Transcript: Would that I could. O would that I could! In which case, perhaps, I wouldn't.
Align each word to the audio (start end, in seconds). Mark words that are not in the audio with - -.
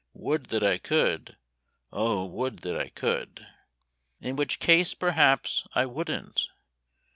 Would 0.15 0.47
that 0.47 0.63
I 0.63 0.79
could. 0.79 1.37
O 1.91 2.25
would 2.25 2.63
that 2.63 2.75
I 2.75 2.89
could! 2.89 3.45
In 4.19 4.35
which 4.35 4.57
case, 4.57 4.95
perhaps, 4.95 5.67
I 5.75 5.85
wouldn't. 5.85 6.47